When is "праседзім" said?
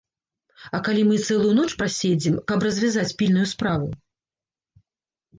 1.81-2.39